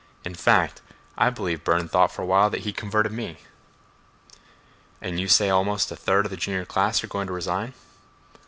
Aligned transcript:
In 0.25 0.33
fact, 0.33 0.81
I 1.15 1.29
believe 1.29 1.63
Burne 1.63 1.87
thought 1.87 2.11
for 2.11 2.23
a 2.23 2.25
while 2.25 2.49
that 2.49 2.61
he'd 2.61 2.75
converted 2.75 3.11
me." 3.11 3.37
"And 4.99 5.19
you 5.19 5.27
say 5.27 5.51
almost 5.51 5.91
a 5.91 5.95
third 5.95 6.25
of 6.25 6.31
the 6.31 6.37
junior 6.37 6.65
class 6.65 7.03
are 7.03 7.07
going 7.07 7.27
to 7.27 7.33
resign?" 7.33 7.75